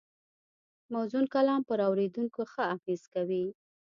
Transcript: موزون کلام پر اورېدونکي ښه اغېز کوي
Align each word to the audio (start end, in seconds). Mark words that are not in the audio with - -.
موزون 0.93 1.25
کلام 1.33 1.61
پر 1.67 1.79
اورېدونکي 1.87 2.43
ښه 2.51 2.63
اغېز 2.75 3.01
کوي 3.13 3.45